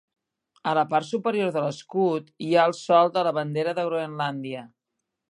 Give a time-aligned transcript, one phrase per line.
[0.69, 4.65] A la part superior de l'escut hi ha el sol de la bandera de Groenlàndia.